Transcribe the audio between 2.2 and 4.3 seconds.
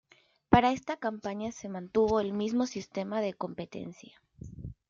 el mismo sistema de competencia.